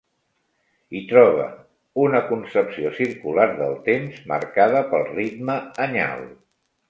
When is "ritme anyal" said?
5.13-6.27